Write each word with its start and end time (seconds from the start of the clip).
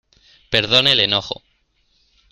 perdone 0.49 0.93
el 0.93 0.99
enojo. 1.01 1.43